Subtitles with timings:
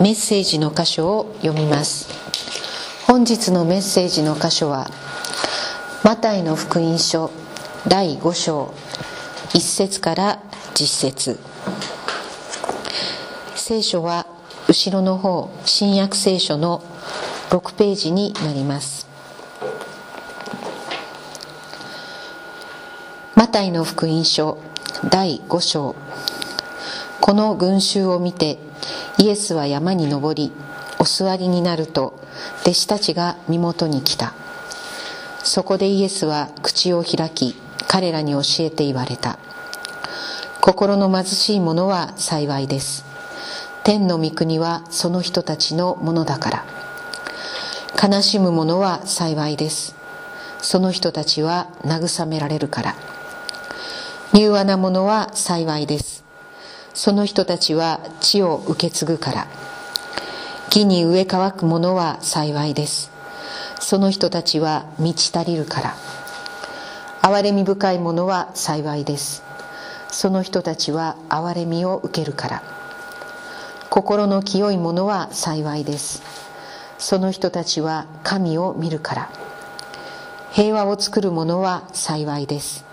[0.00, 2.08] メッセージの箇所を読みます。
[3.06, 4.88] 本日のメッセージの箇所は
[6.02, 7.30] マタイの福音書
[7.86, 8.72] 第5章
[9.50, 10.42] 1節から
[10.72, 11.38] 10節。
[13.54, 14.26] 聖書は
[14.68, 16.82] 後ろの方新約聖書の
[17.50, 19.06] 6ページになります。
[23.34, 24.56] マタイの福音書
[25.10, 25.94] 第5章。
[27.20, 28.69] この群衆を見て
[29.20, 30.50] イエスは山に登り
[30.98, 32.18] お座りになると
[32.62, 34.32] 弟子たちが身元に来た。
[35.44, 37.54] そこでイエスは口を開き
[37.86, 39.38] 彼らに教えて言われた。
[40.62, 43.04] 心の貧しい者は幸いです。
[43.84, 46.64] 天の御国はその人たちのものだから。
[48.02, 49.96] 悲しむ者は幸いです。
[50.62, 52.94] その人たちは慰められるから。
[54.32, 56.29] 柔和な者は幸いです。
[57.02, 59.46] その人たちは地を受け継ぐから。
[60.68, 63.10] 木に植え乾く者は幸いです。
[63.80, 65.94] その人たちは満ち足りるから。
[67.22, 69.42] 憐れみ深い者は幸いです。
[70.10, 72.62] その人たちは憐れみを受けるから。
[73.88, 76.22] 心の清い者は幸いです。
[76.98, 79.30] その人たちは神を見るから。
[80.52, 82.84] 平和を作る者は幸いです。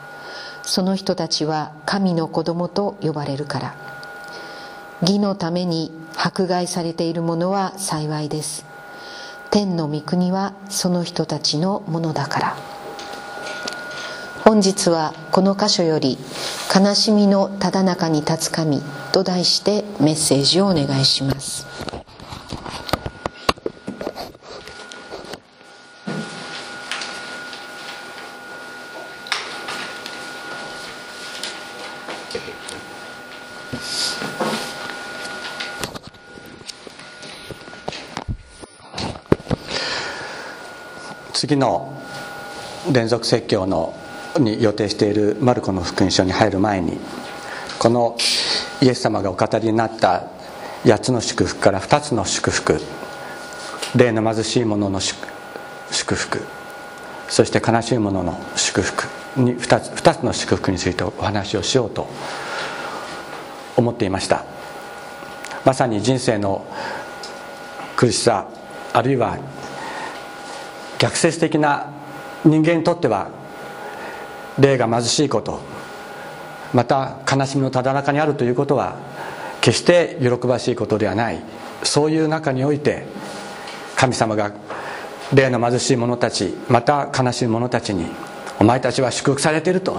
[0.64, 3.87] その人たちは神の子供と呼ばれるから。
[5.02, 8.66] 義のために迫害されているものは幸いです。
[9.52, 12.58] 天の御国はその人たちのものだから。
[14.44, 16.18] 本日はこの箇所より
[16.74, 18.82] 「悲しみのただ中に立つ神」
[19.12, 21.66] と題してメッセージをお願いします。
[41.38, 41.94] 次の
[42.92, 43.94] 連続説教の
[44.40, 46.98] に予定しているマルコの福音書に入る前に
[47.78, 48.18] この
[48.82, 50.24] イエス様がお語りになった
[50.84, 52.82] 8つの祝福から2つの祝福
[53.96, 56.42] 霊の貧しい者の祝福
[57.30, 59.08] そして悲しい者の祝福
[59.40, 62.08] に 2, つ2つの祝福についてお話をしようと
[63.76, 64.44] 思っていました。
[65.64, 66.66] まさに人生の
[67.96, 68.48] 苦しさ
[68.94, 69.38] あるいは
[71.00, 71.92] 逆説的な
[72.44, 73.30] 人間にとっては
[74.60, 75.60] 霊が貧しいこと
[76.74, 78.96] また悲しみのただ中にあるということは
[79.62, 81.42] 決して喜ばしいことではない。
[81.84, 83.06] そういう中において
[83.96, 84.52] 神様が
[85.34, 88.08] 霊の貧しい者たちまた悲しい者たちに
[88.60, 89.98] 「お前たちは祝福されている」と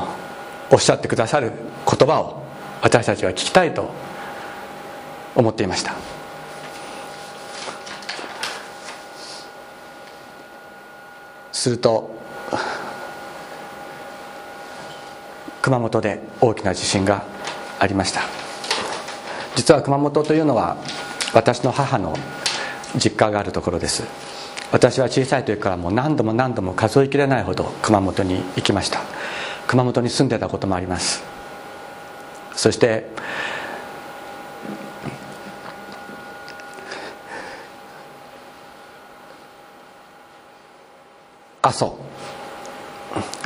[0.71, 1.53] おっしゃってくださる
[1.87, 2.43] 言葉を
[2.83, 3.91] 私たちは聞きたいと
[5.35, 6.18] 思っていました。
[11.59, 12.09] すると
[15.61, 17.25] 熊本で大きな地震が
[17.81, 18.23] ありました。
[19.57, 20.77] 実は熊本というのは
[21.35, 22.17] 私の母の
[22.95, 24.05] 実家があるところです。
[24.71, 29.01] 私は小さい時からもう何度も何度も数えきれないほど熊本に行きました。
[29.67, 31.25] 熊本に住んでたこともあります。
[32.55, 33.07] そして
[41.69, 41.93] 阿蘇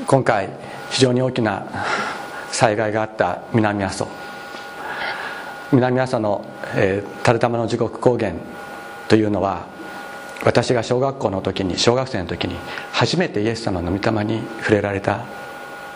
[0.06, 0.48] 今回
[0.90, 1.66] 非常に大きな
[2.52, 4.06] 災害があった南阿蘇。
[5.72, 6.44] 南阿蘇の、
[6.76, 8.34] えー、垂玉の地獄高原
[9.08, 9.66] というのは
[10.44, 12.54] 私が小学校の時に小学生の時に
[12.92, 15.24] 初めてイエス様の御霊に触れられた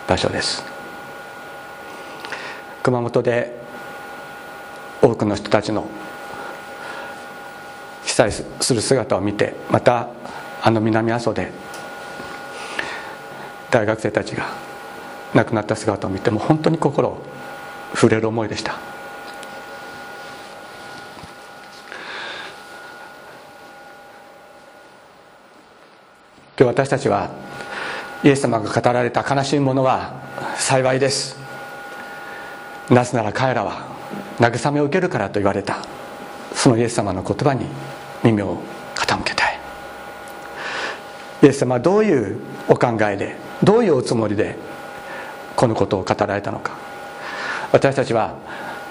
[0.09, 0.65] 場所です。
[2.83, 3.57] 熊本で
[5.01, 5.87] 多くの人たちの
[8.05, 10.09] 被災する姿を見てまた
[10.63, 11.66] あの南阿蘇で
[13.71, 14.47] 大学生たちが
[15.35, 17.23] 亡くなった姿を見ても本当に心を
[17.95, 18.79] 触れる思いでした。
[26.59, 27.31] 今日私たちは
[28.25, 30.15] イエス様が語られた悲しいものは
[30.57, 31.37] 幸いです。
[32.91, 33.85] なぜなら彼らは
[34.39, 35.79] 慰めを受けるからと言われた。
[36.55, 37.67] そのイエス様の言葉に
[38.25, 38.59] 耳を
[38.95, 39.59] 傾けたい。
[41.43, 44.57] イエス様はどういうお考えでどういうおつもりで
[45.57, 46.73] このことを語られたのか。
[47.73, 48.37] 私たちは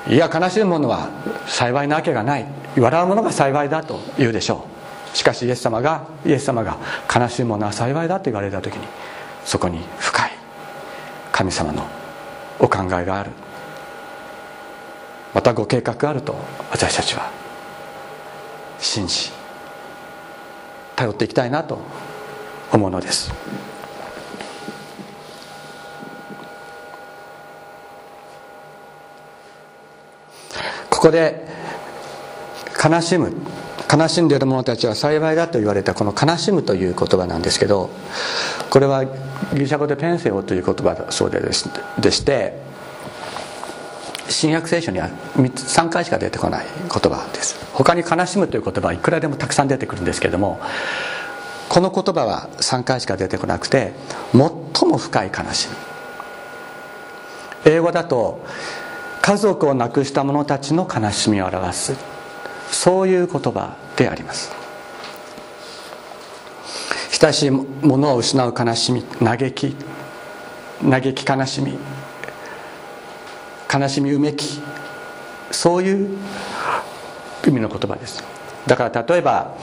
[0.07, 1.09] いや悲しいものは
[1.47, 2.45] 幸いなわけがない。
[2.77, 4.65] 笑うものが幸いだと言うでしょ
[5.13, 5.17] う。
[5.17, 6.77] しかしイエス様がイエス様が
[7.13, 8.85] 悲しいものは幸いだと言われた時に
[9.45, 10.31] そこに深い
[11.31, 11.88] 神様の
[12.59, 13.31] お考えがある。
[15.33, 16.35] またご計画があると
[16.71, 17.29] 私たちは
[18.79, 19.31] 信じ
[20.95, 21.79] 頼っていきたいなと
[22.71, 23.33] 思うのです。
[31.05, 31.39] ここで
[32.83, 33.31] 悲しむ
[33.93, 37.91] 悲しんでいる者たちは幸いだと言われたこの「悲しむ」という言葉なんですけど
[38.71, 39.11] これはギ
[39.53, 42.59] リシャ語で「ペンセオ」という言葉だそうででして
[44.29, 47.55] 新約聖書には3回しか出てこない言葉です。
[47.73, 50.59] 他に「悲しむ」という言葉はいくらでもたくさん出てくるんですけども
[51.69, 53.93] この言葉は3回しか出てこなくて
[54.31, 55.75] 最も深い悲しみ。
[57.73, 58.43] 英語だと
[59.25, 61.95] 家族を亡くした者たちの悲しみを表す。
[62.69, 64.51] そういう言葉であります。
[67.10, 67.66] 親しいも
[67.98, 69.75] のを失う悲しみ嘆き
[70.88, 71.75] 嘆き悲しみ
[73.74, 74.62] 悲しみうめき。
[75.50, 76.18] そういう
[77.48, 78.24] 意味の言葉です。
[78.68, 79.56] だから例えば、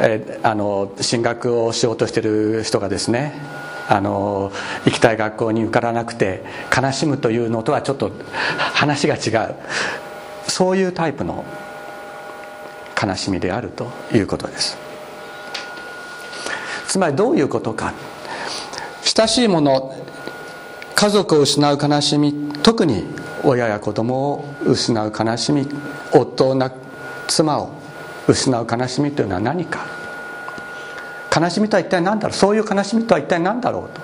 [0.00, 4.52] えあの進学をしようとしてる人がですねあの
[4.84, 6.44] 行きたい学校に受からなくて
[6.74, 8.10] 悲しむというのとはちょっと
[8.74, 9.54] 話が違う。
[10.48, 11.44] そういうタイプの
[13.00, 14.76] 悲しみであるということです。
[16.86, 17.92] つまりどういうことか。
[19.04, 19.94] 親しいもの
[20.94, 23.04] 家族を失う悲しみ特に
[23.42, 25.66] 親や子供を失う悲しみ
[26.12, 26.70] 夫を
[27.26, 27.72] 妻を
[28.28, 30.01] 失う悲しみというのは何か。
[31.34, 32.36] 悲しみとは一体何だろう？
[32.36, 34.00] そういう悲しみとは一体何だろうと。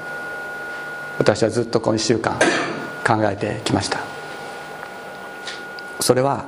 [1.19, 2.39] 私はずっとこの1週間
[3.07, 4.01] 考えてきました。
[6.01, 6.47] それは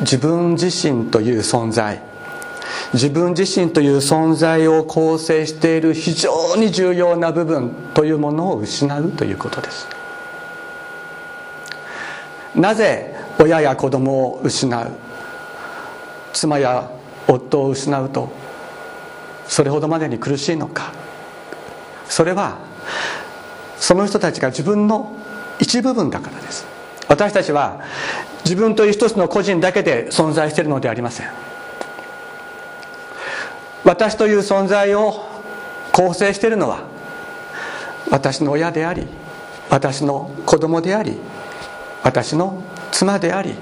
[0.00, 2.02] 自分自身という存在。
[2.92, 9.88] 自分自身という存在を構成している非常に重要な部分というものを失うということです。
[12.54, 14.90] なぜ親や子供を失う？
[16.32, 16.90] 妻や
[17.26, 18.30] 夫を失うと
[19.54, 20.92] それほどまでに苦しいのか。
[22.08, 22.58] それは
[23.78, 25.14] その人たちが自分の
[25.60, 26.66] 一部分だからです。
[27.06, 27.80] 私たちは
[28.44, 31.28] 自分という一つの個人だけで存在しているのでありません。
[33.84, 35.24] 私という存在を
[35.92, 36.82] 構成しているのは
[38.10, 39.06] 私の親であり
[39.70, 41.16] 私の子供であり
[42.02, 42.60] 私の
[42.90, 43.54] 妻であり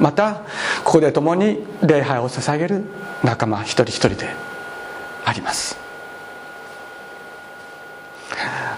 [0.00, 0.40] また
[0.84, 2.84] ここで共に礼拝を捧げる
[3.22, 4.53] 仲間一人一人で
[5.24, 5.76] あります。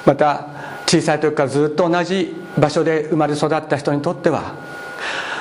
[0.04, 0.46] また
[0.86, 4.54] 小さい時からずっと同じ場所で生まれ育った人にとっては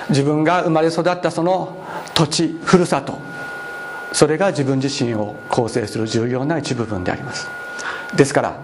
[0.10, 1.78] 自分が生まれ育ったその
[2.16, 3.19] 土地ふるさと
[4.12, 7.48] それが自分自身を構成する重要な一部分であります。
[8.16, 8.60] ですから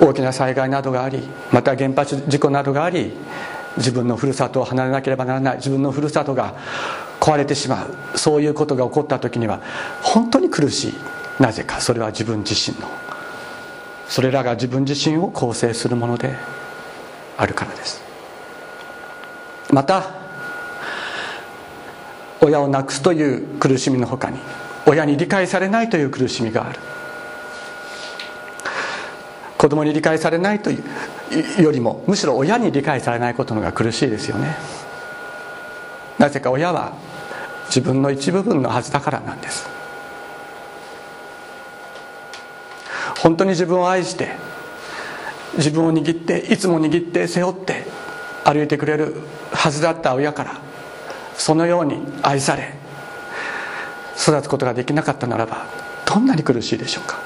[0.00, 3.12] 大きな災害などがありまた原発事故などがあり
[3.76, 6.54] 自分のふるさとを離れなければならない自分のふるさとが
[7.28, 8.18] 壊れてしまう。
[8.18, 9.60] そういうことが起こった時には
[10.00, 10.94] 本当に苦しい。
[11.38, 11.78] なぜか。
[11.78, 12.88] それは自分自身の。
[14.08, 16.34] それらが自分自身を構成するもので
[17.36, 18.00] あるからです。
[19.70, 20.14] また
[22.40, 24.38] 親を亡くすという苦しみのほかに
[24.86, 26.78] 親に理解されないという苦しみがある。
[29.58, 30.78] 子供に理解されないとい
[31.58, 34.56] うよりもむしろ親に理解されないことのが苦しいですよね。
[36.18, 37.07] なぜか親は
[37.68, 39.68] 自分の一部分のはずだからなんです。
[43.18, 44.30] 本当に自分を愛して
[45.56, 47.84] 自分を握っていつも握って背負って
[48.44, 49.16] 歩いてくれる
[49.52, 50.60] はずだった親から
[51.36, 52.74] そのように愛され
[54.16, 55.66] 育つことができなかったならば
[56.06, 57.18] どんなに苦しいでしょうか。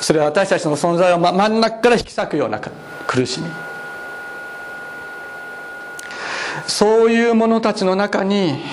[0.00, 2.60] それは私たちの存在を真ん中から引き裂くような
[3.06, 3.46] 苦しみ。
[6.72, 8.64] そういう者たちの中に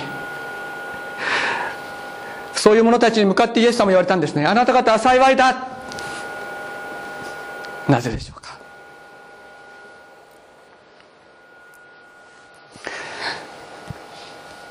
[2.53, 4.45] そういう者たちに向かってイエス様言われたんですね。
[4.45, 5.67] あなた方は幸いだ。
[7.89, 8.57] なぜでしょうか？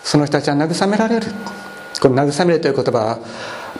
[0.02, 1.26] その人たちは慰められる。
[2.00, 3.18] この慰めるという言葉は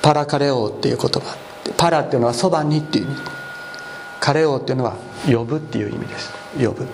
[0.02, 1.36] パラカレオっていう言葉。
[1.78, 3.16] パラっていうのはそばにっていう意味。
[4.20, 6.32] カレオっていうのは呼ぶっていう意味です。
[6.58, 6.86] 呼ぶ。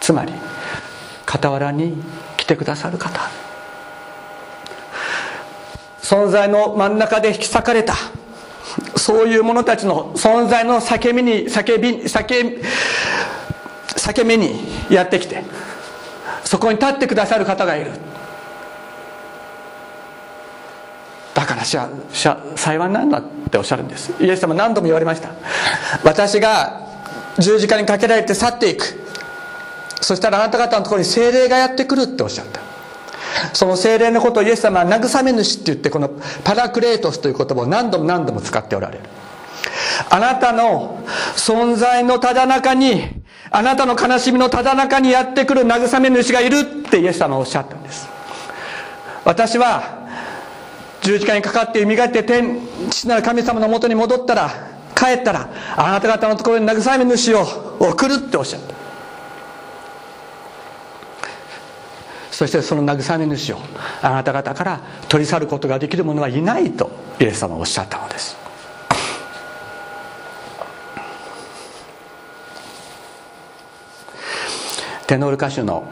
[0.00, 0.32] つまり
[1.32, 1.94] 傍らに
[2.36, 3.30] 来てくださる方。
[6.02, 7.94] 存在の真ん中で引き裂かれた。
[8.96, 12.42] そういう者たちの存在の裂け目に裂けび裂け
[13.94, 15.42] 裂け目にやってきて。
[16.44, 17.92] そこに立ってくださる方がいる。
[21.32, 24.12] だから幸いなんだっておっしゃるんです。
[24.20, 25.30] イエス様何度も言われました。
[26.04, 26.82] 私が
[27.38, 29.01] 十字架にかけられて去っていく。
[30.02, 32.60] そしたらあなた方のところに精霊がやってくるっておっしゃった。
[33.54, 36.10] その精霊のことをイエス様は慰め主って言ってこの
[36.44, 39.04] パラクレートスという言葉を何度も何度も使っておられる。
[40.10, 41.02] あなたの
[41.36, 48.08] 存在のただ中にあなたの悲しみのただ中にやってくる慰め主がいるってイエス様はおっしゃったんです。
[49.24, 50.02] 私は
[51.02, 54.50] 十字架にかかって蘇って天父なる神様のもとに戻ったら
[54.94, 57.44] 帰ったらあなた方のところに慰め主を
[57.80, 58.81] 送るっておっしゃった。
[62.32, 63.58] そしてその慰め主を
[64.00, 68.36] あなた方から取り去ることができる者はいないとイエス様はおっしゃったのです。
[75.06, 75.84] テノール歌手の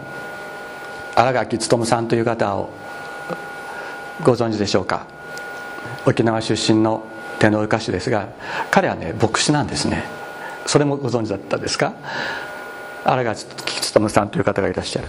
[1.14, 2.70] 新垣勉さんという方を
[4.24, 5.06] ご存知でしょうか。
[6.06, 7.04] 沖縄出身の
[7.38, 8.28] テノール歌手ですが
[8.70, 10.04] 彼はね牧師なんですね。
[10.64, 11.92] それもご存知だったですか？
[13.04, 13.44] 新垣
[13.92, 15.08] 勉さんという方がいらっしゃる。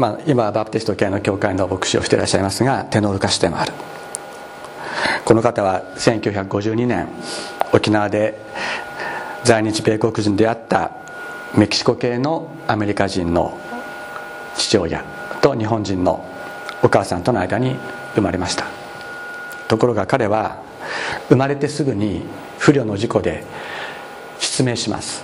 [0.00, 3.74] まあ、今はバプテスト系の教会の牧師をしていらっしゃいますがテノール歌手でもある。
[5.26, 7.06] この方は1952年
[7.74, 8.40] 沖縄で
[9.44, 10.92] 在日米国人であった
[11.54, 13.58] メキシコ系のアメリカ人の
[14.56, 15.04] 父親
[15.42, 16.24] と日本人の
[16.82, 17.76] お母さんとの間に
[18.14, 18.64] 生まれました。
[19.68, 20.62] ところが彼は
[21.28, 22.22] 生まれてすぐに
[22.58, 23.44] 不慮の事故で
[24.38, 25.22] 失明します。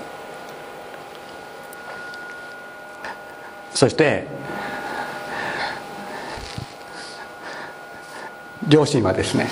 [3.72, 4.26] そして
[8.68, 9.48] 両親はですね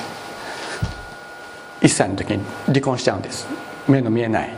[1.80, 3.47] 1歳の時に離婚しちゃうんです。
[3.87, 4.50] 目の見えない。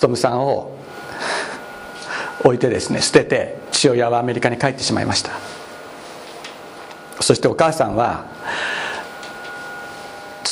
[0.00, 0.76] 勉さんを
[2.44, 5.32] 置いてですね捨てて父親はアメリカに帰ってしまいました。
[7.20, 8.24] そしてお母さんは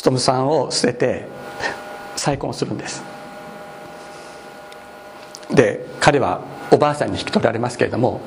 [0.04, 1.26] 勉さんを捨てて
[2.16, 3.15] 再婚するんです。
[5.50, 8.20] で彼はおばあさんに引き取られますけれども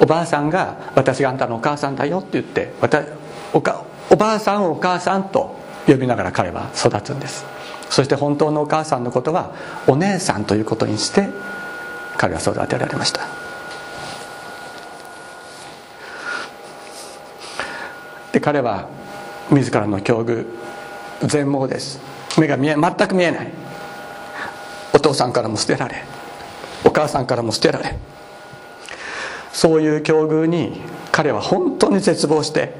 [0.00, 2.72] おばあさんが「私があんたのお母さんだよ」って言って
[3.52, 7.44] おかおばあさんをお母さんと呼びながら彼は育つんです。
[7.90, 9.50] そして本当のお母さんのことは
[9.86, 11.28] お姉さんということにして
[12.16, 13.20] 彼は育てられました。
[18.32, 18.88] で彼は
[19.50, 20.46] 自らの境遇
[21.24, 22.00] 全盲です。
[22.38, 23.52] 目が見え全く見えない。
[24.94, 26.04] お父さんからも捨てられ
[26.84, 27.96] お母さんからも捨てられ
[29.52, 32.74] そういう境遇に彼は本当に絶望して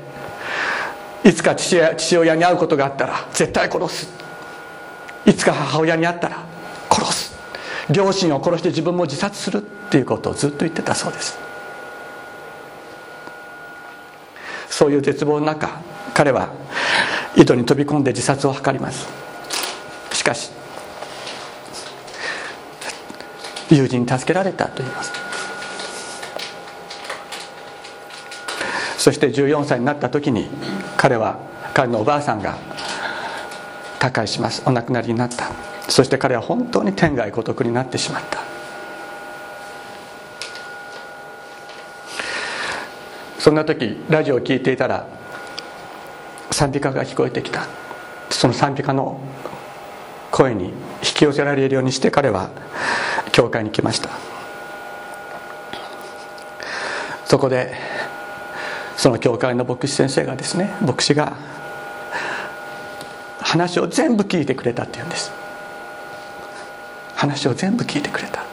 [1.25, 4.09] いつか父親父親に会うことがあったら絶対殺す。
[5.25, 6.45] いつか母親に会ったら
[6.91, 7.33] 殺す。
[7.91, 11.39] 両親を殺して自分も自殺するっていうことをずっと言ってたそうです。
[14.69, 15.81] そういう絶望の中
[16.15, 16.51] 彼は
[17.37, 19.07] 井戸に飛び込んで自殺を図ります。
[20.13, 20.51] しかし
[23.75, 25.12] 友人に助けられたと言います。
[28.99, 30.49] そして14歳になった時に
[30.97, 31.38] 彼は
[31.75, 32.57] 彼のおばあさんが
[33.99, 34.62] 他界します。
[34.67, 35.50] お亡くなりになった。
[35.88, 38.41] そして彼は本当に天涯孤独になってしまった。
[43.38, 45.07] そんな時ラジオを聴いていたら
[46.52, 47.67] 賛美歌が聞こえてきた。
[48.31, 49.21] その賛美歌の
[50.31, 50.73] 声に引
[51.14, 52.50] き寄せられるようにして彼は
[53.33, 54.11] 教会に来ました。
[57.25, 57.75] そこで
[58.97, 61.37] その教会の牧師先生がですね牧師が
[63.41, 65.33] 話を全部聞いてくれたっていうんです。
[67.17, 68.45] 話を全部聞いてくれた。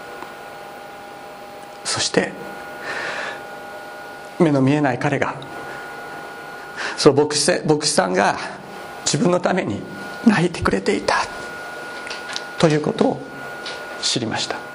[1.84, 2.32] そして
[4.40, 5.36] 目の見えない彼が
[6.98, 8.38] その牧師牧師さんが
[9.04, 9.82] 自分のために
[10.26, 11.16] 泣いてくれていた。
[12.60, 13.22] ということを
[14.02, 14.69] 知りました。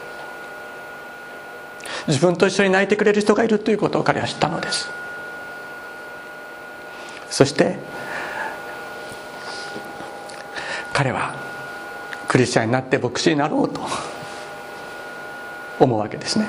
[2.06, 4.90] 自分と一緒に泣いてくれる人がいるということを彼は知ったのです。
[7.30, 7.78] そして
[10.92, 11.34] 彼は
[12.28, 13.80] クリスチャンになって牧師になろうと
[15.80, 16.46] 思うわけですね。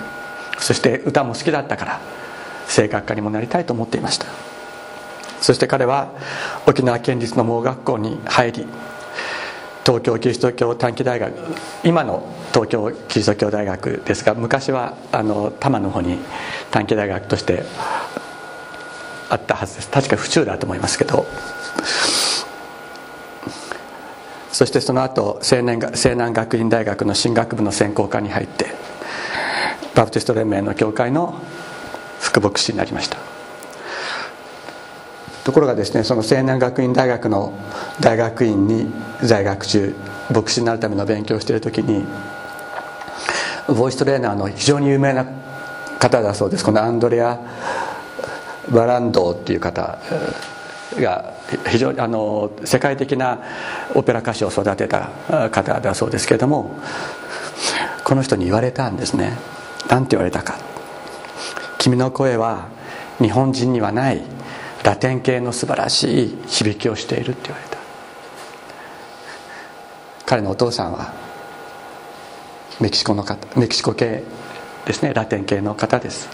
[0.59, 2.01] そして歌も好きだったから
[2.67, 4.27] 声楽家にもなりたいと思っていました。
[5.41, 6.09] そして彼は
[6.65, 8.67] 沖縄県立の盲学校に入り
[9.85, 11.31] 東京キリスト教短期大学
[11.83, 16.17] 今の東京キリスト教大学ですが昔はあの多摩の方に
[16.71, 17.63] 短期大学として
[19.29, 19.89] あったはずです。
[19.89, 21.25] 確か府中だと思いますけど。
[24.51, 28.67] そしてその後青年西南学院大学の進学部の専攻科に入って
[29.93, 31.41] バプテスト連盟の教会の
[32.21, 33.34] 副牧師になりました。
[35.45, 37.53] ところがですねその青年学院大学の
[38.01, 38.91] 大学院に
[39.23, 39.95] 在学中
[40.33, 42.03] 牧師になるための勉強をしている時に
[43.67, 45.23] ボイストレーナーの非常に有名な
[45.99, 46.65] 方だそうです。
[46.65, 47.39] このアンドレア・
[48.69, 49.99] バランドーっていう方
[50.97, 51.33] が
[51.67, 53.39] 非常にあの世界的な
[53.93, 55.09] オペラ歌手を育てた
[55.51, 56.75] 方だそうですけれども
[58.03, 59.37] この人に言われたんですね。
[59.89, 60.57] 何て言われたか。
[61.77, 62.67] 君の声は
[63.19, 64.34] 日本人にはない。
[64.85, 67.77] ラテン系の素晴らしい響きをしているって言われた。
[70.27, 71.11] 彼のお父さんは
[72.79, 74.21] メキシコの方メキシコ系
[74.85, 75.11] ですね。
[75.11, 76.29] ラテン系の方です。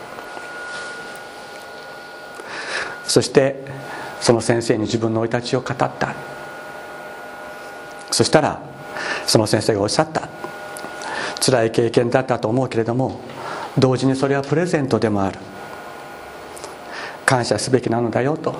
[3.05, 3.63] そして
[4.19, 6.13] その先生に自分の生い立ちを語った。
[8.11, 8.61] そしたら
[9.27, 10.27] その先生がおっしゃった。
[11.39, 13.21] 辛い経験だったと思うけれども
[13.77, 15.39] 同時にそれはプレゼントでもある。
[17.31, 18.53] 感謝すべきなのだよと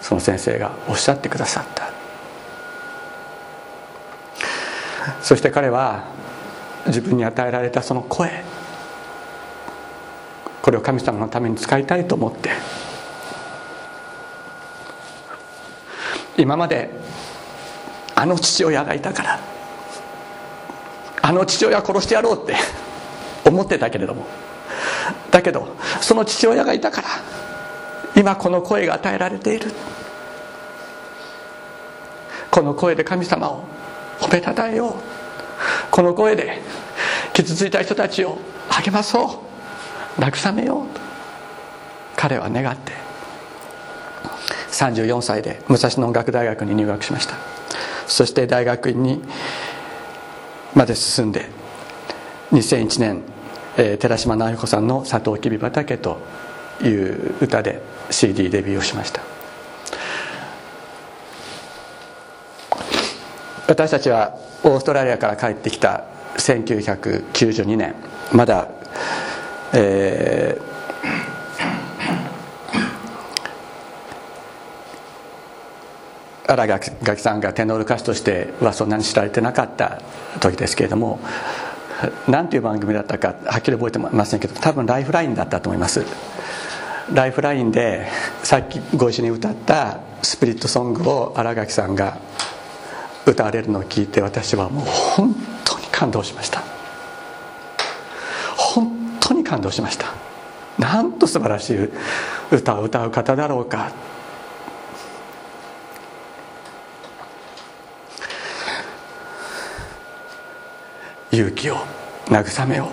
[0.00, 1.90] その先生がおっしゃってくださった。
[5.20, 6.04] そして彼は
[6.86, 8.44] 自分に与えられたその声
[10.62, 12.50] これを神様のために使いたいと思って
[16.36, 16.88] 今まで
[18.14, 19.40] あの父親がいたから
[21.20, 22.54] あの父親殺してやろうって
[23.44, 24.24] 思ってたけれども
[25.30, 27.08] だけどその父親がいたから
[28.16, 29.72] 今この声が与えられている。
[32.50, 33.64] この声で神様を
[34.20, 34.92] 褒めたたえよう。
[35.90, 36.60] この声で
[37.32, 39.42] 傷ついた人たちを励まそ
[40.16, 40.20] う。
[40.20, 41.00] 慰めようと。
[42.16, 42.92] 彼は願って。
[44.70, 47.34] 34歳で武蔵野音楽大学に入学しました。
[48.06, 49.20] そして大学院に
[50.74, 51.48] まで進んで
[52.52, 53.22] 2001年、
[53.76, 56.18] えー、寺島直彦さんの「サトウキビ畑」と
[56.82, 59.20] いう歌で CD デビューをしました。
[63.66, 66.04] 私たちはオーストラリアから帰ってきた
[66.36, 67.94] 1992年
[68.32, 68.68] まだ
[69.76, 80.00] えー、荒垣さんがテノール歌手としてはそんなに知られてなかった
[80.38, 81.18] 時ですけれども
[82.28, 86.04] 何ていう番組だったかはっきり覚えてませんけど多分ライフラインだったと思います。
[87.12, 88.08] ライフラインで
[88.42, 92.16] さっきご一緒に歌ったスピリットソングを新垣さんが
[93.26, 96.62] 歌われるのを聞いて私はもう本当に感動しました。
[98.56, 100.06] 本当に感動しました。
[100.78, 101.88] なんと素晴らしい
[102.50, 103.92] 歌を歌う方だろうか。
[111.30, 111.93] 勇気を。
[112.26, 112.88] 慰めを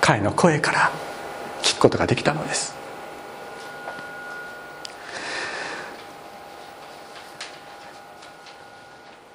[0.00, 0.90] 彼の声から
[1.62, 2.74] 聞くことができたのです。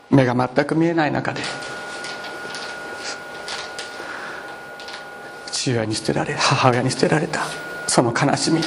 [0.09, 1.41] 目が全く見えない中で
[5.51, 7.41] 父親に捨てられ母親に捨てられた
[7.87, 8.61] その悲しみ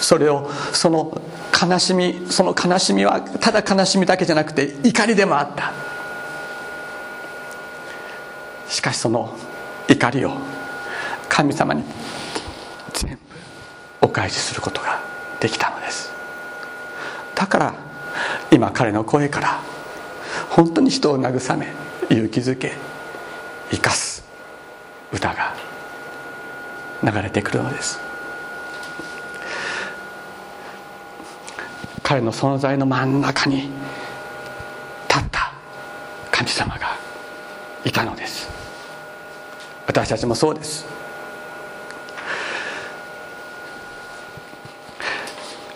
[0.00, 1.20] それをその
[1.60, 5.72] 悲しみその悲しみはただ悲しみだけじゃなくて怒りでもあった。
[8.68, 9.36] しかしその
[9.96, 10.32] 怒りを
[11.28, 11.82] 神様に
[12.92, 13.18] 全部
[14.02, 15.00] お返しすることが
[15.40, 16.12] できたのです。
[17.34, 17.74] だから
[18.50, 19.60] 今彼の声から
[20.50, 21.68] 本当に人を慰め
[22.10, 22.72] 勇気づけ
[23.70, 24.24] 生かす
[25.12, 25.54] 歌が
[27.02, 27.98] 流れてくるのです。
[32.02, 33.68] 彼の存在の真ん中に
[35.08, 35.52] 立った
[36.30, 36.96] 神様が
[37.84, 38.55] いたのです。
[39.86, 40.84] 私たちもそうです。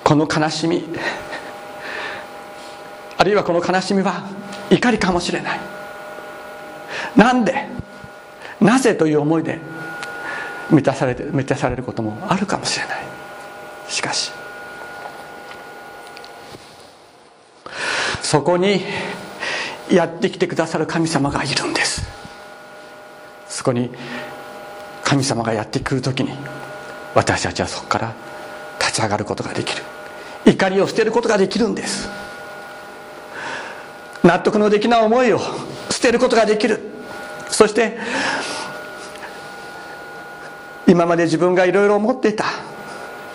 [0.05, 0.85] この悲しみ
[3.17, 4.25] あるいはこの悲しみは
[4.71, 5.61] 怒りかもしれない。
[7.15, 7.69] なんで？
[8.61, 9.59] なぜという思いで
[10.71, 12.99] 満たされて満たされることもあるかもしれない。
[13.89, 14.33] しかし
[18.23, 18.83] そこに
[19.91, 21.80] やってきてくださる神様がいるんです。
[23.61, 23.91] そこに
[25.05, 26.31] 神様がやってくる時に
[27.15, 28.15] 私たちはそこから
[28.79, 29.83] 立ち上がることができる。
[30.47, 32.09] 怒りを捨てることができるんです。
[34.25, 35.41] 納得のできない思いを
[35.91, 36.81] 捨てることができる。
[37.51, 37.99] そして
[40.87, 42.47] 今まで自分がいろいろ思っていた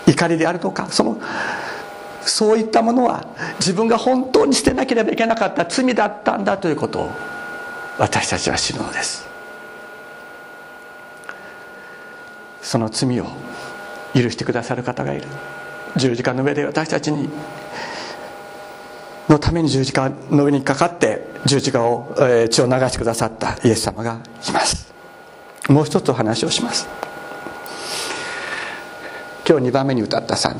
[0.07, 1.21] 怒りであるとかその
[2.21, 3.27] そういったものは
[3.59, 7.11] 自分が本当に捨てなければいけなかった罪だったんだということを
[7.99, 9.34] 私たちは知るのです。
[12.75, 13.27] その罪を
[14.13, 15.27] 許してくださる方がいる。
[15.95, 17.29] 十字架の上で私たちに
[19.29, 24.93] のために十字架の上にかかって十字架を、えー、血を流してくださったイエス様がいます。
[25.69, 26.85] もう一つお話をします。
[29.47, 30.59] 今日2番目に歌った賛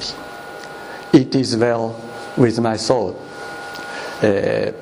[1.12, 1.96] 美「It is well
[2.38, 3.16] with my soul」
[4.24, 4.74] え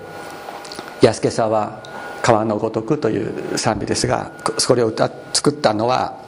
[1.01, 1.81] ー、安家沢
[2.21, 6.21] 川のごとくという賛美ですがそれを歌作ったのは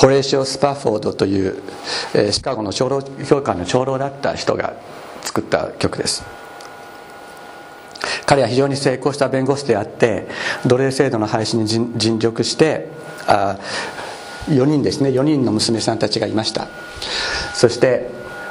[0.00, 1.62] ホレーシオ・スパフォードという、
[2.14, 4.72] えー、シカゴの長老教会の長老だった人が
[5.20, 6.24] 作った曲です。
[8.24, 10.26] 彼は非常に成功した弁護士であって
[10.64, 12.88] 奴隷制度の廃止に尽力して
[13.26, 13.58] あ
[14.46, 16.68] 4人ですね4人の娘さんたちがいました。
[17.52, 18.08] そして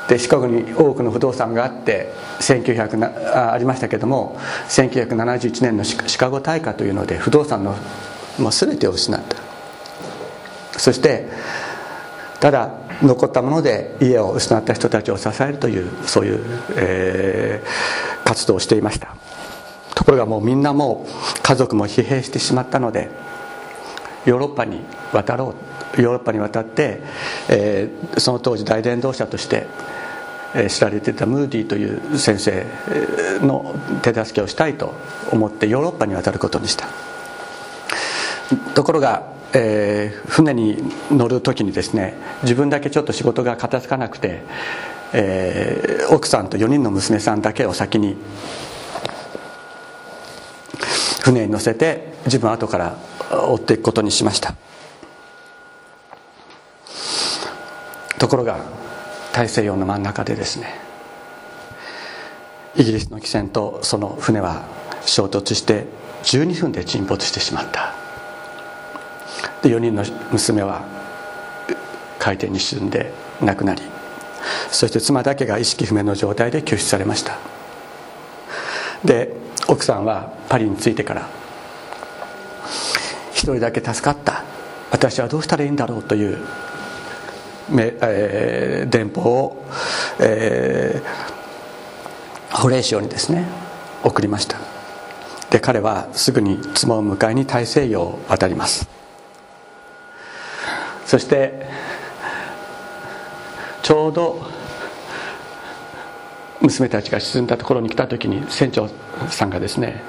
[0.07, 7.75] でシカゴに多くの不動産があって1900なありましたけども1971年のシカゴ大火というので不動産の
[8.37, 9.48] もう全てを失った。
[10.79, 11.27] そして
[12.39, 16.39] ただ残ったもので家を失った人たちを支えるというそういう、
[16.77, 19.15] えー、活動をしていました。
[19.95, 23.09] ところがもうみんなもう家族も疲弊してしまったので
[24.25, 24.79] ヨーロッパに
[25.11, 25.53] 渡ろ
[25.97, 27.01] うヨーロッパに渡って、
[27.49, 29.67] えー、その当時大伝道者として
[30.69, 32.65] 知られていたムーディーという先生
[33.45, 34.93] の手助けをしたいと
[35.31, 36.87] 思ってヨーロッパに渡ることにした。
[38.73, 40.77] ところが、えー、船に
[41.11, 44.41] 乗る時にですね自分だけちょっと仕事が片付かなくて、
[45.13, 48.15] えー、奥さんと4人の娘さんだけを先に
[51.21, 52.97] 船に乗せて自分後から
[53.31, 54.55] 追っていくことにしました。
[58.17, 58.59] ところが
[59.33, 60.79] 大西洋の真ん中でですね
[62.75, 64.65] イギリスの汽船とその船は
[65.05, 65.85] 衝突して
[66.23, 67.98] 12分で沈没してしまった。
[69.61, 70.83] で4人の娘は
[72.17, 73.81] 海底に沈んで亡くなり
[74.71, 77.37] そして妻だけが意識不明の状態で救出されました。
[79.03, 79.35] で
[79.67, 81.29] 奥さんはパリに着いてから
[83.31, 84.43] 一人だけ助かった。
[84.91, 86.39] 私はどうしたらいいんだろうという
[87.71, 89.65] えー、電報を、
[90.19, 93.47] えー、ホレーショにですね
[94.03, 94.57] 送りました。
[95.51, 98.98] で彼はすぐに妻を迎えに大西洋を渡ります。
[101.09, 101.65] そして
[103.81, 104.45] ちょうど
[106.61, 108.87] 娘たちが沈んだところに来た時に船長
[109.31, 110.03] さんがですね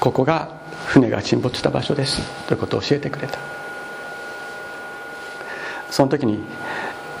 [0.00, 3.38] ここが船が沈没した場所ですということを教えてくれた。
[5.90, 6.42] その時に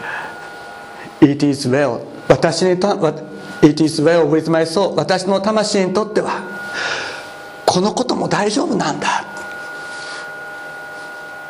[1.20, 2.88] 「It is well」私にと
[3.60, 6.40] 「It is well with my soul」私の魂にとっては
[7.66, 9.35] このことも大丈夫なんだ。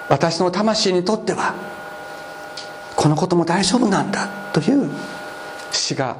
[0.08, 1.54] 私の魂にとっては
[2.94, 4.90] このことも大丈夫なんだという
[5.70, 6.16] 詩が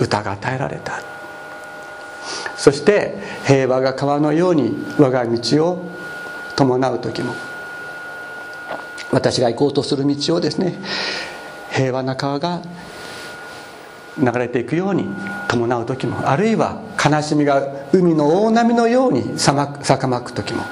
[0.00, 1.14] 歌が与えられた。
[2.56, 5.90] そして平和が川のように我が道を
[6.56, 7.34] 伴う時も
[9.12, 10.78] 私が行こうとする道をですね
[11.70, 12.62] 平和な川が
[14.16, 15.06] 流れていくように
[15.48, 20.62] 伴う時もあるいは悲しみが海の大波のように逆まく時も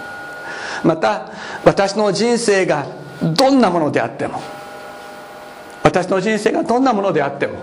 [0.85, 1.31] また
[1.65, 2.87] 私の人生が
[3.23, 4.41] どんなものであっても
[5.83, 7.59] 私の人生がどんなものであっても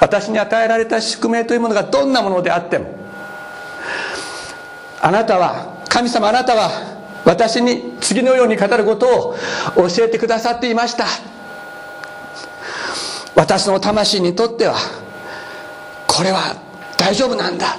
[0.00, 2.94] 私に与えられた宿命というものがどんなものであっても
[5.00, 6.70] あなたは神様あなたは
[7.24, 9.36] 私に次のように語ることを
[9.88, 11.04] 教えてくださっていました。
[13.34, 14.76] 私の魂にとっては
[16.06, 16.56] これは
[16.96, 17.78] 大丈夫なんだ。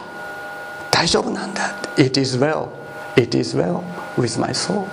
[0.92, 2.70] 大丈夫なんだ It is well.
[3.16, 3.82] It is well.
[4.18, 4.88] With my soul.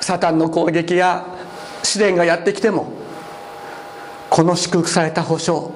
[0.00, 1.24] サタンの攻撃や
[1.82, 2.92] 試練がやってきても
[4.28, 5.72] この祝福された保証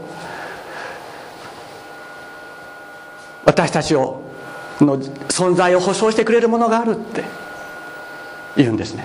[3.44, 4.22] 私たちを
[4.80, 7.22] の存在を保証してくれるものがあるって
[8.56, 9.04] 言うんですね。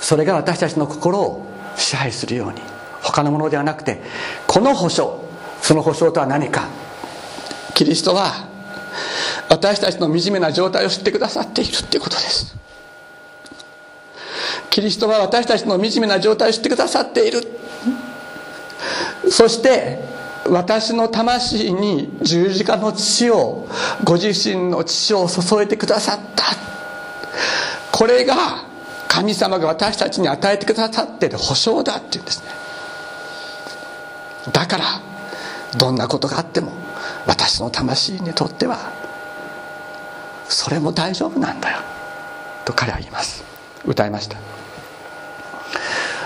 [0.00, 2.60] それが私たちの心を支配するように。
[3.02, 4.00] 他のものではなくて
[4.46, 5.22] この保証
[5.60, 6.68] その保証とは何か
[7.74, 8.48] キリストは
[9.48, 12.56] 私たちの惨めな状態を知ってくださっているっていうことです。
[14.70, 17.42] キリストは私たちの惨めな状態を知ってくださっている。
[19.30, 20.00] そして
[20.48, 23.68] 私の魂に十字架の血を
[24.04, 26.44] ご自身の血を注いでくださった。
[27.92, 28.64] これが
[29.08, 32.46] 神様が私たちに与えてくださっている保証だっていうんですね。
[34.52, 34.84] だから
[35.76, 36.72] どんなことがあっても
[37.26, 38.92] 私の魂にとっては
[40.48, 41.78] それも大丈夫なんだよ
[42.64, 43.44] と彼は言います。
[43.84, 44.38] 歌いました。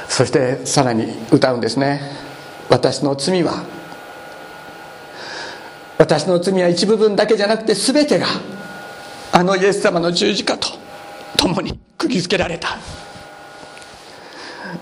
[0.09, 2.01] そしてさらに歌うんですね。
[2.69, 3.65] 私の罪は
[5.99, 8.27] 私の罪は一部分だけじゃなくて全てが
[9.33, 10.69] あのイエス様の十字架と
[11.37, 12.79] 共に釘付けられた。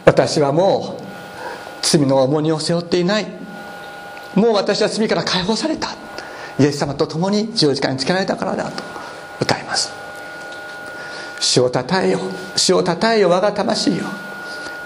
[0.05, 1.03] 私はもう
[1.83, 3.27] 罪の重荷を背負っていない。
[4.35, 6.04] もう私は罪から解放された。
[6.59, 8.83] イエス様と共に十字架につけられたからだと
[9.41, 9.93] 歌います。
[11.41, 12.21] 主をたたえよ。
[12.57, 13.31] 主をたたえよ。
[13.31, 14.05] 我が魂よ。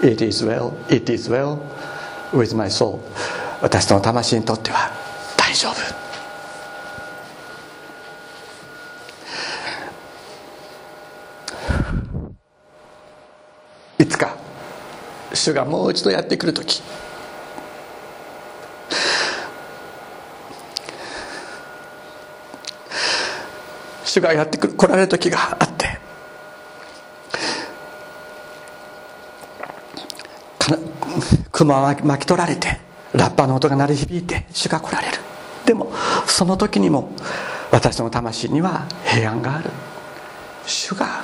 [0.01, 1.59] It is well, it is well
[2.33, 2.99] with my soul.
[3.61, 4.91] 私の魂にとっては
[5.37, 5.99] 大丈夫。
[14.01, 14.35] いつか
[15.33, 16.81] 主がもう一度やってくる時。
[24.09, 25.99] 主がやって来られる時があって
[31.51, 32.79] 熊は巻き取られて
[33.13, 35.17] ラッパの音が鳴り響いて主が来られる。
[35.65, 35.91] でも
[36.25, 37.11] その時にも
[37.71, 39.69] 私の魂には平安がある。
[40.65, 41.23] 主が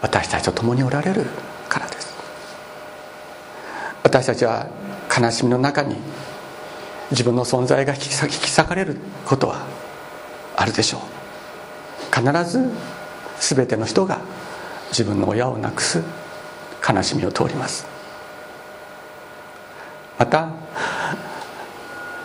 [0.00, 1.26] 私たちと共におられる
[1.68, 2.16] からです。
[4.02, 4.66] 私たちは
[5.16, 5.96] 悲しみの中に
[7.12, 9.85] 自分の存在が引き裂かれることは
[10.56, 11.00] あるでしょう。
[12.14, 12.70] 必ず
[13.40, 14.20] 全ての人が
[14.90, 16.02] 自分の親を亡くす
[16.88, 17.86] 悲しみを通ります。
[20.18, 20.48] また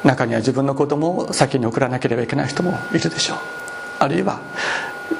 [0.04, 3.38] 中には自分の子供を先に送らなければいけない人もいるでしょう。
[4.00, 4.40] あるいは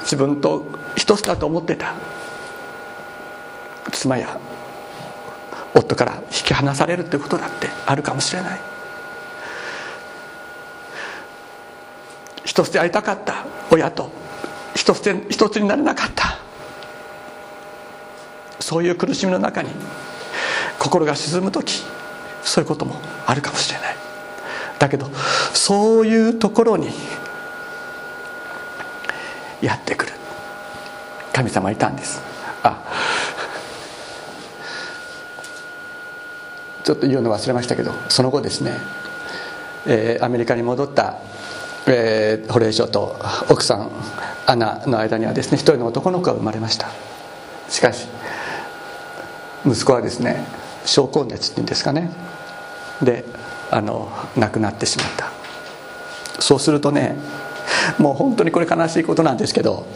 [0.00, 0.64] 自分と
[0.96, 1.94] 一つだと思ってた
[3.92, 4.38] 妻や
[5.74, 8.71] 夫から引き離されるということだってあるかもしれない。
[12.44, 13.44] 一つで会いたかった。
[13.70, 14.10] 親と。
[14.74, 16.38] 一つで一つになれなかった。
[18.60, 19.70] そういう苦しみの中に
[20.78, 21.82] 心が沈む時
[22.42, 23.96] そういうこともあるかもしれない。
[24.78, 25.10] だけど
[25.52, 26.88] そういうところに
[29.60, 30.12] やってくる。
[31.32, 32.20] 神様いたんです。
[32.62, 32.78] あ。
[36.84, 38.76] ちょっと言うの忘れましたけどその後ですね、
[39.86, 41.14] えー、アメリカに戻った、
[41.86, 43.16] えー、ホレイショと
[43.50, 43.90] 奥さん
[44.46, 46.88] アナの間にはですね一人の男の子が生まれました。
[47.68, 48.06] しかし
[49.66, 50.44] 息子はですね
[50.84, 52.10] 症候熱っていうんですかね。
[53.02, 53.24] で
[53.70, 55.30] あの亡くなってしまった。
[56.40, 57.16] そうするとね
[57.98, 59.86] もう本当にこれ悲しいことなんですけど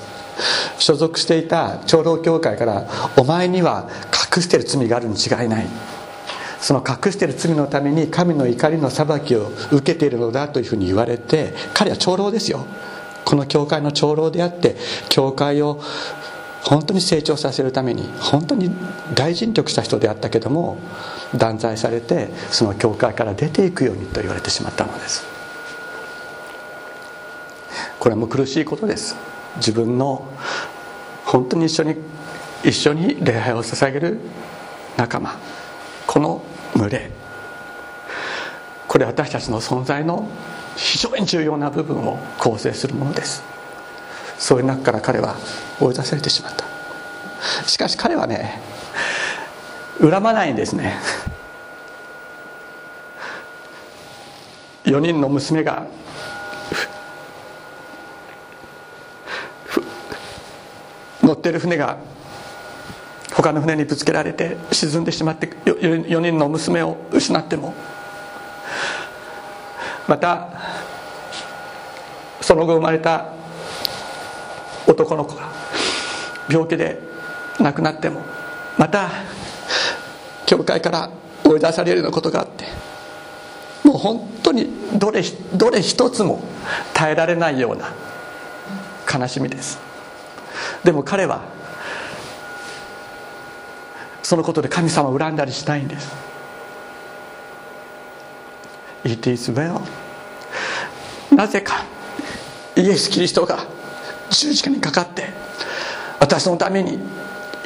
[0.79, 2.85] 所属していた長老教会から
[3.17, 3.89] 「お前には
[4.37, 5.67] 隠してる罪があるに違いない」
[6.61, 12.67] その隠している罪のために神の怒りの裁きを受けているのだというふうに言われて彼は長老ですよ。
[13.25, 14.77] この教会の長老であって
[15.09, 15.81] 教会を
[16.63, 18.71] 本当に成長させるために本当に
[19.15, 20.79] 大尽力した人であったけども
[21.37, 25.25] 断罪されてその教会から出ていくようにと言われてしまったのです。
[27.99, 29.17] これも苦しいことです。
[29.57, 30.29] 自分の
[31.25, 31.97] 本当に一緒に
[32.65, 34.21] 一緒に礼拝を捧げる
[34.97, 35.39] 仲間。
[36.17, 36.43] この
[36.75, 37.11] 群れ
[38.89, 40.27] これ私たちの存在の
[40.75, 43.43] 非常に重要な部分を構成するものです。
[44.39, 45.37] そういう中から彼は
[45.79, 47.69] 追い出されてしまった。
[47.69, 48.59] しかし彼はね
[50.01, 50.95] 恨まないんですね。
[54.85, 55.87] 4人の娘が
[61.23, 61.99] 乗ってる船が
[63.47, 67.75] 他の船にぶつけられて沈んでしまって4人の娘を失っても
[70.09, 70.49] また
[72.41, 73.33] その後生まれた
[74.89, 75.49] 男の子が
[76.51, 76.99] 病気で
[77.61, 78.21] 亡くなっても
[78.79, 79.11] また
[80.45, 81.11] 教会から
[81.45, 82.65] 追い出されるようなことがあって
[83.85, 85.23] もう本当にどれ
[85.55, 86.43] どれ一つも
[86.95, 87.93] 耐えられないような
[89.09, 89.79] 悲しみです。
[90.83, 91.56] でも彼は
[94.27, 96.13] そのことで神様を恨んだりしないんです。
[99.05, 99.81] It is well.
[101.33, 101.85] なぜか
[102.75, 103.65] イエス・キリストが
[104.29, 105.29] 十字架にかかって
[106.19, 106.99] 私のために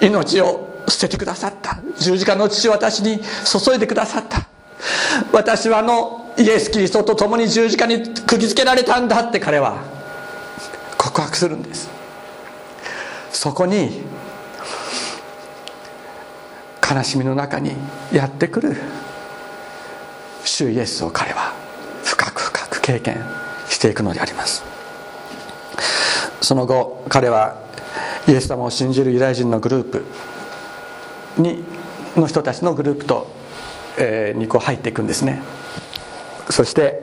[0.03, 1.79] 命を捨ててくださった。
[1.99, 4.47] 十字架の父を私に注いでくださった。
[5.33, 9.83] 私はあのイエス・キリストと共に十字架に釘付けられたんだって彼は
[10.99, 11.89] 告白するんです。
[13.33, 14.03] そこに
[16.91, 17.73] 悲しみの中に
[18.13, 18.77] やってくる。
[20.45, 21.55] 主イエスを彼は
[22.03, 23.25] 深く深く経験
[23.69, 24.65] していくのであります。
[26.41, 27.57] その後彼は
[28.27, 30.05] イエス様を信じるユダヤ人のグループ
[31.41, 31.63] に
[32.17, 33.41] の人たちのグループと
[33.99, 35.43] えー、にこう入っていくんですね。
[36.49, 37.03] そして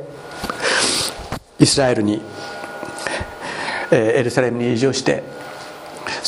[1.59, 2.21] イスラエルに、
[3.91, 5.23] えー、エルサレムに移住して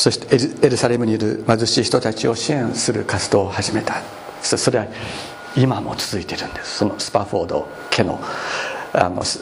[0.00, 4.00] そしてエルサレムにいる貧しい人たちを支援する活動を始めた。
[4.40, 4.86] それは
[5.54, 6.78] 今も続いてるんです。
[6.78, 8.18] そのスパフォード家の
[8.94, 9.38] あの子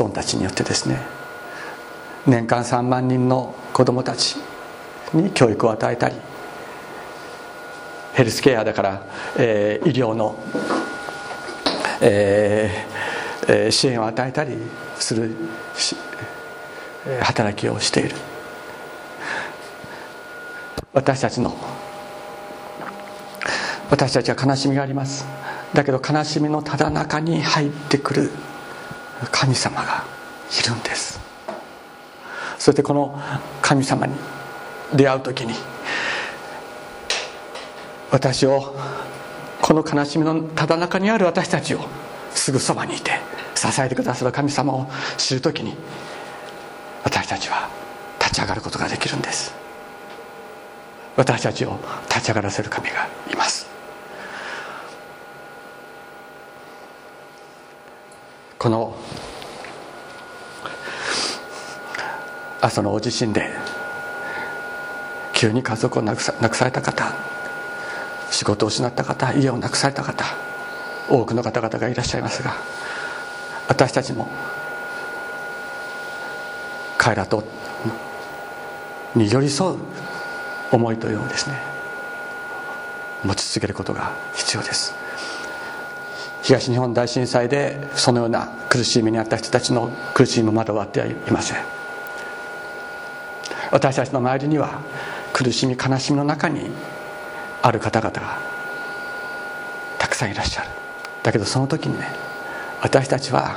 [0.00, 1.00] 孫たちによってですね。
[2.26, 4.36] 年間3万人の子どもたち
[5.14, 6.16] に教育を与えたり
[8.12, 9.02] ヘルスケアだから、
[9.38, 10.36] えー、医療の、
[12.02, 14.58] えー、支援を与えたり
[14.96, 15.34] する
[17.22, 18.33] 働きをしている。
[20.94, 21.54] 私たちの。
[23.90, 25.26] 私たちは悲しみがあります。
[25.74, 28.30] だけど悲しみのただ中に入ってくる。
[29.30, 30.04] 神様が
[30.50, 31.20] いるんです。
[32.58, 33.20] そしてこの
[33.60, 34.14] 神様に
[34.94, 35.54] 出会う時に
[38.10, 38.74] 私を
[39.60, 41.80] この悲しみのただ中にある私たちを
[42.32, 43.12] すぐそばにいて
[43.54, 45.74] 支えてくださる神様を知る時に
[47.02, 47.68] 私たちは
[48.18, 49.63] 立ち上がることができるんです。
[51.16, 53.66] 私たちを立ち上がらせる神がいます。
[58.58, 58.96] この
[62.62, 63.50] 朝の大地震で
[65.34, 67.12] 急に家族を亡くされた方
[68.30, 70.24] 仕事を失った方家をなくされた方
[71.10, 72.54] 多くの方々がいらっしゃいますが
[73.68, 74.28] 私たちも
[76.96, 77.44] 彼らと
[79.14, 79.78] に寄り添う
[80.76, 81.56] 思いというのをですね
[83.22, 84.94] 持ち続けることが必要です。
[86.42, 91.58] 東日本大震災でそのような苦しい目にあった人たちの苦しみもまだ終わってはいません。
[93.70, 94.80] 私たちの周りには
[95.32, 96.70] 苦しみ悲しみの中に
[97.62, 98.38] ある方々が
[99.98, 100.68] たくさんいらっしゃる。
[101.22, 102.06] だけどその時にね
[102.82, 103.56] 私たちは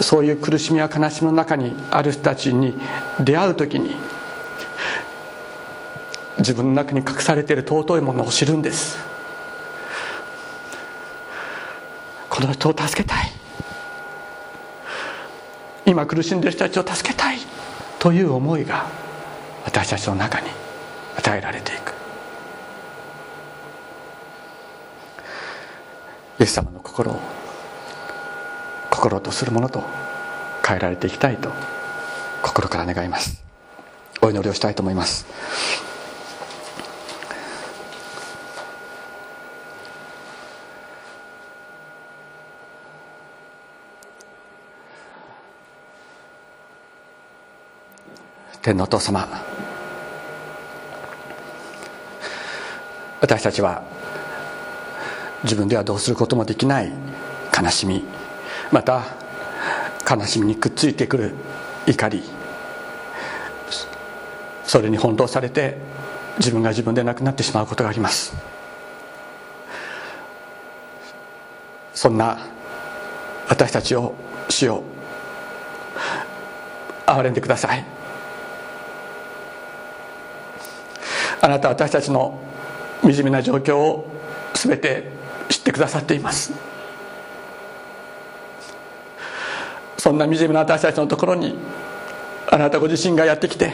[0.00, 2.78] そういう苦しみや悲しみの中にある人たちに
[3.18, 3.96] 出会う時に
[6.38, 8.98] 自分の中に隠されている尊いものを知るんです。
[12.28, 13.32] この人を助けたい。
[15.86, 17.38] 今苦しんでいる人たちを助けたい。
[17.98, 18.86] という思いが
[19.64, 20.48] 私たちの中に
[21.16, 21.94] 与えられていく。
[26.38, 27.20] イエス様の心を
[28.90, 29.82] 心とするものと
[30.66, 31.50] 変えられていきたいと
[32.42, 33.42] 心から願います。
[34.20, 35.85] お祈りをしたいと思います。
[48.66, 49.28] 天皇お父様。
[53.20, 53.84] 私たちは
[55.44, 56.90] 自分ではどうすることもできない
[57.56, 58.02] 悲しみ。
[58.72, 59.04] また
[60.10, 61.34] 悲しみにくっついてくる
[61.86, 62.24] 怒り。
[64.64, 65.78] それに翻弄されて
[66.38, 68.34] 自分が自分でなくなってしまうことがあります。
[71.94, 72.36] そんな
[73.48, 74.16] 私たちを
[74.48, 74.82] 主よ
[77.06, 77.95] 憐れんでください。
[81.40, 82.38] あなた私たちの
[83.02, 84.10] 惨めな状況を
[84.54, 85.10] 全て
[85.48, 86.52] 知ってくださっています。
[89.98, 91.56] そんな惨めな私たちのところに
[92.48, 93.72] あなたご自身がやってきて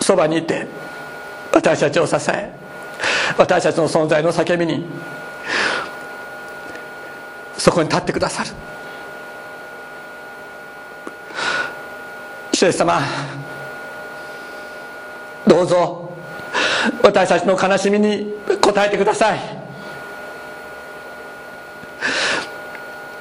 [0.00, 0.66] そばにいて
[1.52, 2.52] 私たちを支え
[3.36, 4.86] 私たちの存在の叫びに
[7.58, 8.50] そこに立ってくださる。
[12.52, 13.02] 主様
[15.46, 16.15] どうぞ。
[17.02, 19.38] 私たちの悲しみに応えてください。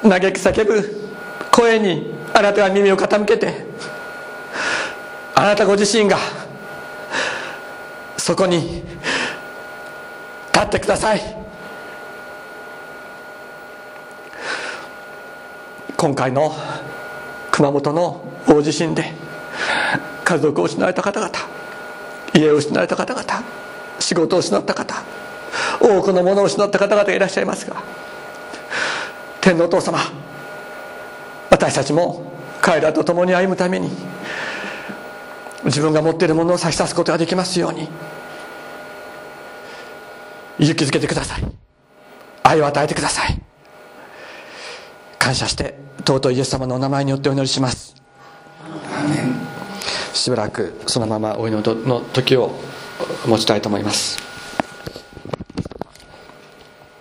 [0.03, 1.09] 嘆き叫ぶ
[1.51, 3.65] 声にあなたが耳を傾けて
[5.33, 6.17] あなたご自身が
[8.17, 8.83] そこに
[10.53, 11.21] 立ってください。
[15.97, 16.53] 今回の
[17.51, 19.13] 熊本の大地震で
[20.23, 21.54] 家族を失われた方々
[22.35, 23.43] 家を失われた方々
[23.99, 25.03] 仕事を失った方
[25.81, 27.81] 多くのものを失った方々がいらっしゃいますが
[29.41, 29.99] 天皇お父様
[31.49, 32.31] 私たちも
[32.61, 33.89] 彼らと共に歩むために
[35.65, 37.87] 自分が持っているものを差し出すことができますように
[40.59, 41.43] 勇気づけてください。
[42.43, 43.41] 愛を与えてください。
[45.19, 45.75] 感謝して
[46.05, 47.95] 尊いイエス様のお名前によってお祈りします。
[50.15, 52.51] しばらくそのままお祈りの時を
[53.27, 54.34] 持ちたいと思います。